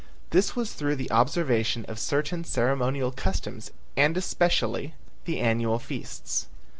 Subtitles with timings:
[0.31, 6.47] This was through the observation of certain ceremonial customs and especially the great annual feasts.